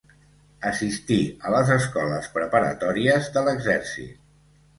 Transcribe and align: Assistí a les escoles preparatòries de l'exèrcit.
Assistí 0.69 1.17
a 1.47 1.51
les 1.55 1.69
escoles 1.75 2.31
preparatòries 2.39 3.29
de 3.37 3.45
l'exèrcit. 3.51 4.19